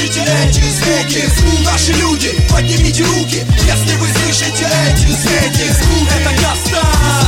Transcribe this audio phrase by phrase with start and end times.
[0.00, 1.64] слышите эти звуки?
[1.64, 6.10] Наши люди, поднимите руки Если вы слышите эти звуки.
[6.20, 7.19] Это каста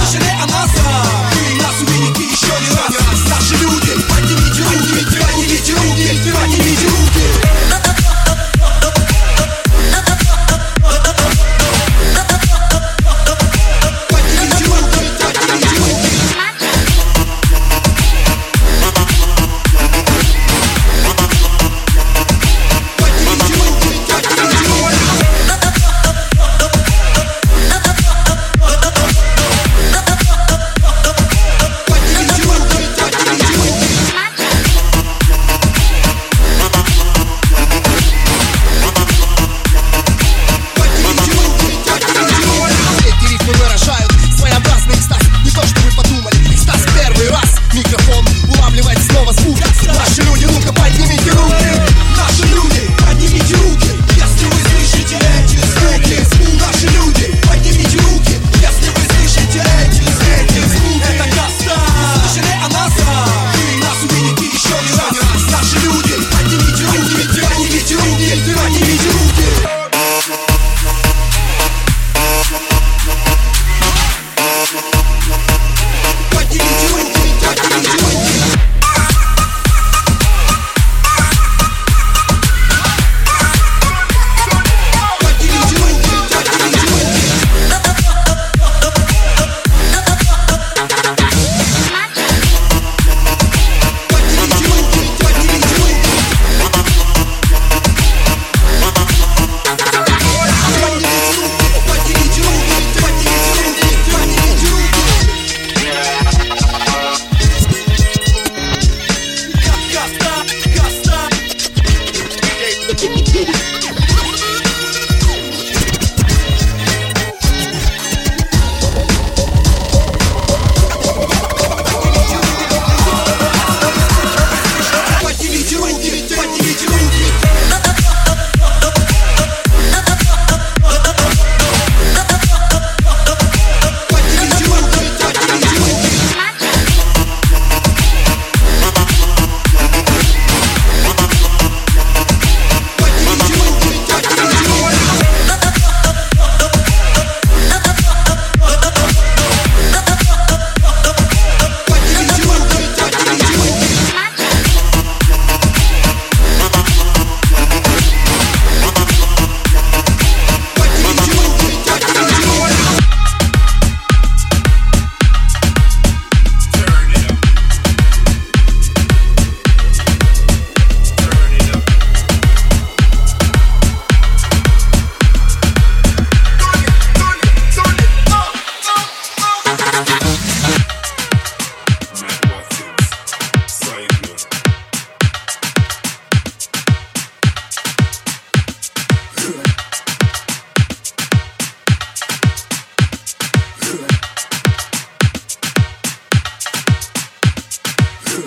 [68.73, 69.82] Dirige-vous